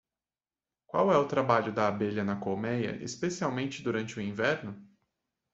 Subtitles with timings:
[0.87, 4.83] Qual é o trabalho da abelha na colméia, especialmente durante o inverno?